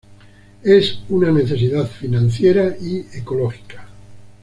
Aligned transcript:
Es 0.63 0.97
una 1.09 1.29
necesidad 1.29 1.85
financiera 1.87 2.75
y 2.75 3.05
ecológica". 3.13 3.87